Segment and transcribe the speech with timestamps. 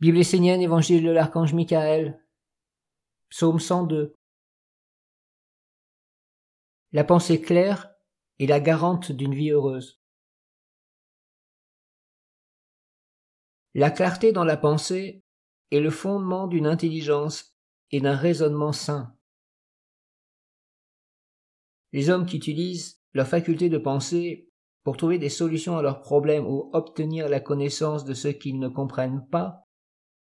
[0.00, 2.20] Bible essénienne, Évangile de l'archange Michael,
[3.28, 4.16] Psaume 102.
[6.92, 7.94] La pensée claire
[8.40, 10.00] est la garante d'une vie heureuse.
[13.74, 15.22] La clarté dans la pensée
[15.70, 17.56] est le fondement d'une intelligence
[17.90, 19.16] et d'un raisonnement sain.
[21.92, 24.48] Les hommes qui utilisent leur faculté de penser
[24.82, 28.68] pour trouver des solutions à leurs problèmes ou obtenir la connaissance de ce qu'ils ne
[28.68, 29.63] comprennent pas,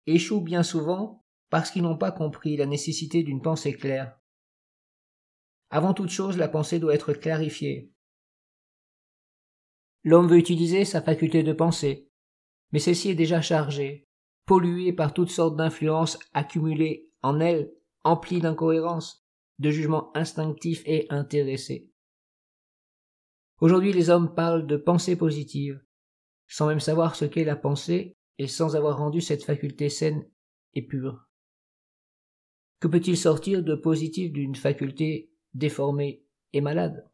[0.07, 4.18] échouent bien souvent parce qu'ils n'ont pas compris la nécessité d'une pensée claire.
[5.71, 7.93] Avant toute chose, la pensée doit être clarifiée.
[10.03, 12.08] L'homme veut utiliser sa faculté de penser,
[12.72, 14.08] mais celle-ci est déjà chargée,
[14.46, 17.72] polluée par toutes sortes d'influences accumulées en elle,
[18.03, 19.27] emplies d'incohérences,
[19.58, 21.93] de jugements instinctifs et intéressés.
[23.61, 25.85] Aujourd'hui, les hommes parlent de pensée positive,
[26.49, 30.26] sans même savoir ce qu'est la pensée et sans avoir rendu cette faculté saine
[30.72, 31.29] et pure.
[32.80, 36.24] Que peut-il sortir de positif d'une faculté déformée
[36.55, 37.06] et malade?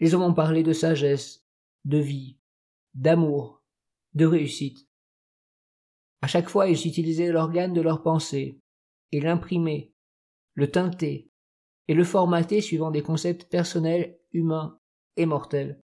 [0.00, 1.46] Les hommes ont parlé de sagesse,
[1.86, 2.36] de vie,
[2.92, 3.64] d'amour,
[4.12, 4.86] de réussite.
[6.20, 8.60] À chaque fois, ils utilisaient l'organe de leur pensée
[9.12, 9.94] et l'imprimaient,
[10.52, 11.30] le teintaient
[11.88, 14.78] et le formater suivant des concepts personnels, humains
[15.16, 15.80] et mortels.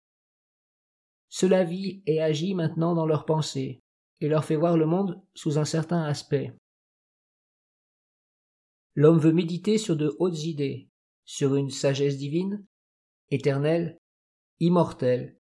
[1.35, 3.83] Cela vit et agit maintenant dans leurs pensées,
[4.21, 6.55] et leur fait voir le monde sous un certain aspect.
[8.95, 10.91] L'homme veut méditer sur de hautes idées,
[11.25, 12.67] sur une sagesse divine,
[13.31, 13.99] éternelle,
[14.61, 15.39] immortelle,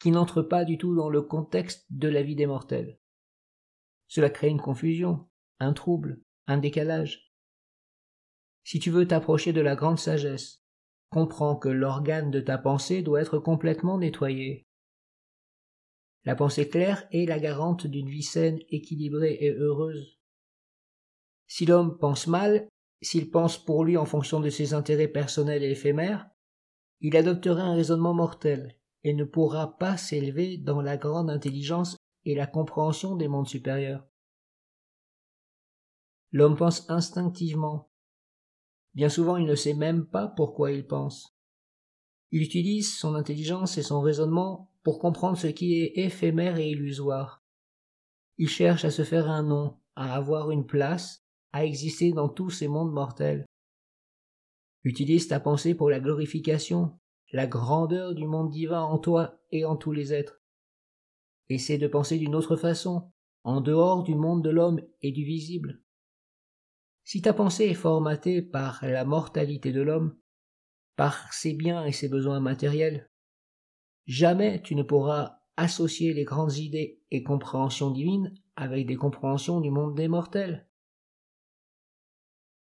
[0.00, 2.98] qui n'entre pas du tout dans le contexte de la vie des mortels.
[4.08, 5.28] Cela crée une confusion,
[5.60, 7.30] un trouble, un décalage.
[8.64, 10.64] Si tu veux t'approcher de la grande sagesse,
[11.10, 14.65] comprends que l'organe de ta pensée doit être complètement nettoyé,
[16.26, 20.18] la pensée claire est la garante d'une vie saine, équilibrée et heureuse.
[21.46, 22.68] Si l'homme pense mal,
[23.00, 26.28] s'il pense pour lui en fonction de ses intérêts personnels et éphémères,
[27.00, 32.34] il adoptera un raisonnement mortel et ne pourra pas s'élever dans la grande intelligence et
[32.34, 34.04] la compréhension des mondes supérieurs.
[36.32, 37.88] L'homme pense instinctivement.
[38.94, 41.35] Bien souvent il ne sait même pas pourquoi il pense.
[42.30, 47.42] Il utilise son intelligence et son raisonnement pour comprendre ce qui est éphémère et illusoire.
[48.38, 52.50] Il cherche à se faire un nom, à avoir une place, à exister dans tous
[52.50, 53.46] ces mondes mortels.
[54.84, 56.98] Utilise ta pensée pour la glorification,
[57.32, 60.40] la grandeur du monde divin en toi et en tous les êtres.
[61.48, 63.10] Essaie de penser d'une autre façon,
[63.44, 65.82] en dehors du monde de l'homme et du visible.
[67.04, 70.16] Si ta pensée est formatée par la mortalité de l'homme,
[70.96, 73.08] par ses biens et ses besoins matériels,
[74.06, 79.70] Jamais tu ne pourras associer les grandes idées et compréhensions divines avec des compréhensions du
[79.70, 80.68] monde des mortels.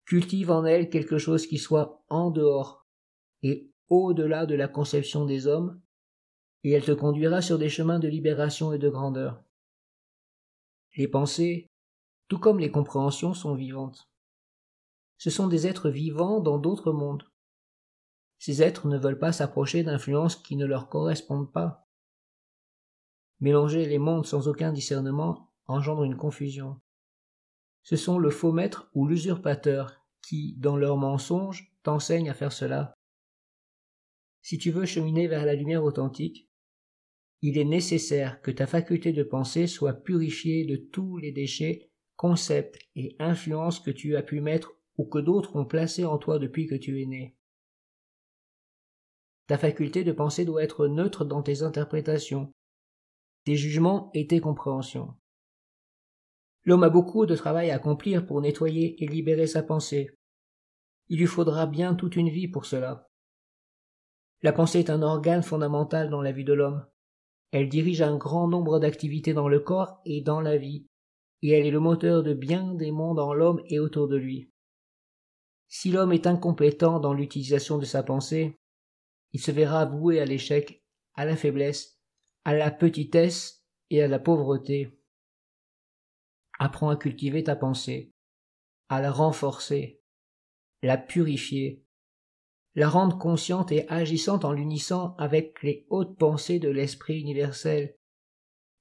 [0.04, 2.88] Cultive en elle quelque chose qui soit en dehors
[3.42, 5.80] et au-delà de la conception des hommes,
[6.64, 9.42] et elle te conduira sur des chemins de libération et de grandeur.
[10.96, 11.68] Les pensées,
[12.28, 14.10] tout comme les compréhensions, sont vivantes.
[15.16, 17.29] Ce sont des êtres vivants dans d'autres mondes.
[18.40, 21.86] Ces êtres ne veulent pas s'approcher d'influences qui ne leur correspondent pas.
[23.38, 26.80] Mélanger les mondes sans aucun discernement engendre une confusion.
[27.82, 32.94] Ce sont le faux maître ou l'usurpateur qui, dans leurs mensonges, t'enseignent à faire cela.
[34.40, 36.50] Si tu veux cheminer vers la lumière authentique,
[37.42, 42.78] il est nécessaire que ta faculté de penser soit purifiée de tous les déchets, concepts
[42.96, 46.66] et influences que tu as pu mettre ou que d'autres ont placés en toi depuis
[46.66, 47.36] que tu es né.
[49.50, 52.52] Ta faculté de penser doit être neutre dans tes interprétations,
[53.44, 55.16] tes jugements et tes compréhensions.
[56.62, 60.14] L'homme a beaucoup de travail à accomplir pour nettoyer et libérer sa pensée.
[61.08, 63.08] Il lui faudra bien toute une vie pour cela.
[64.42, 66.86] La pensée est un organe fondamental dans la vie de l'homme.
[67.50, 70.86] Elle dirige un grand nombre d'activités dans le corps et dans la vie,
[71.42, 74.52] et elle est le moteur de bien des mondes en l'homme et autour de lui.
[75.66, 78.59] Si l'homme est incompétent dans l'utilisation de sa pensée,
[79.32, 80.84] il se verra voué à l'échec,
[81.14, 82.00] à la faiblesse,
[82.44, 84.98] à la petitesse et à la pauvreté.
[86.58, 88.12] Apprends à cultiver ta pensée,
[88.88, 90.02] à la renforcer,
[90.82, 91.84] la purifier,
[92.74, 97.96] la rendre consciente et agissante en l'unissant avec les hautes pensées de l'esprit universel,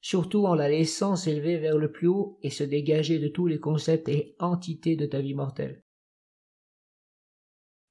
[0.02, 3.60] surtout en la laissant s'élever vers le plus haut et se dégager de tous les
[3.60, 5.84] concepts et entités de ta vie mortelle.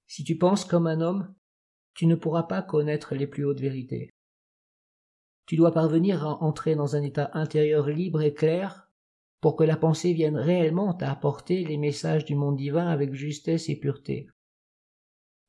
[0.06, 1.34] Si tu penses comme un homme,
[1.94, 4.10] tu ne pourras pas connaître les plus hautes vérités.
[5.46, 8.88] Tu dois parvenir à entrer dans un état intérieur libre et clair,
[9.40, 13.76] pour que la pensée vienne réellement t'apporter les messages du monde divin avec justesse et
[13.76, 14.28] pureté.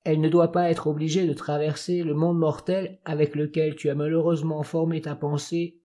[0.06, 3.95] Elle ne doit pas être obligée de traverser le monde mortel avec lequel tu as
[3.95, 5.81] malheureusement formé ta pensée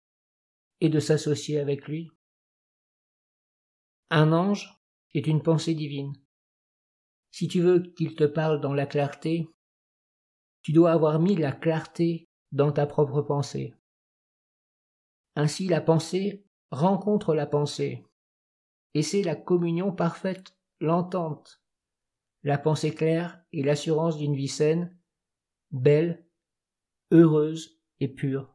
[0.80, 2.10] et de s'associer avec lui.
[4.10, 4.80] Un ange
[5.14, 6.12] est une pensée divine.
[7.32, 9.48] Si tu veux qu'il te parle dans la clarté,
[10.64, 13.74] tu dois avoir mis la clarté dans ta propre pensée.
[15.36, 18.02] Ainsi la pensée rencontre la pensée,
[18.94, 21.62] et c'est la communion parfaite, l'entente,
[22.44, 24.96] la pensée claire et l'assurance d'une vie saine,
[25.70, 26.26] belle,
[27.10, 28.53] heureuse et pure.